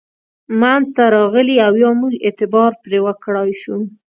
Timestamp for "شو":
3.61-3.75